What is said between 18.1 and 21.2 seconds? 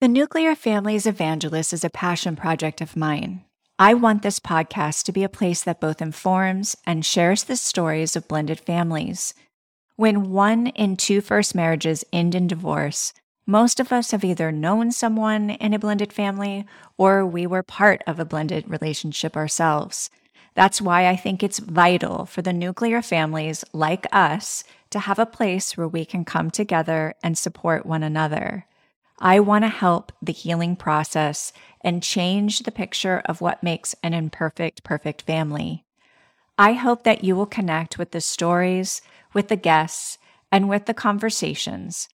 a blended relationship ourselves. That's why I